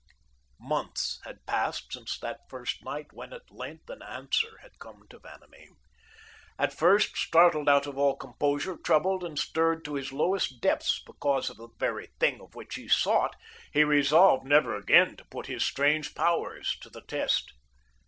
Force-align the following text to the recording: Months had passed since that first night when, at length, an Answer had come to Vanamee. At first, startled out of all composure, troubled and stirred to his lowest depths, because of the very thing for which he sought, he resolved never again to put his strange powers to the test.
Months 0.59 1.19
had 1.25 1.45
passed 1.45 1.93
since 1.93 2.17
that 2.21 2.49
first 2.49 2.83
night 2.83 3.13
when, 3.13 3.31
at 3.33 3.51
length, 3.51 3.87
an 3.87 4.01
Answer 4.01 4.57
had 4.63 4.79
come 4.79 5.05
to 5.11 5.19
Vanamee. 5.19 5.69
At 6.57 6.73
first, 6.73 7.15
startled 7.15 7.69
out 7.69 7.85
of 7.85 7.99
all 7.99 8.15
composure, 8.17 8.75
troubled 8.83 9.23
and 9.23 9.37
stirred 9.37 9.85
to 9.85 9.93
his 9.93 10.11
lowest 10.11 10.59
depths, 10.59 10.99
because 11.05 11.51
of 11.51 11.57
the 11.57 11.69
very 11.77 12.07
thing 12.19 12.39
for 12.39 12.47
which 12.53 12.73
he 12.73 12.87
sought, 12.87 13.35
he 13.71 13.83
resolved 13.83 14.43
never 14.43 14.75
again 14.75 15.15
to 15.17 15.25
put 15.25 15.45
his 15.45 15.63
strange 15.63 16.15
powers 16.15 16.75
to 16.81 16.89
the 16.89 17.01
test. 17.01 17.53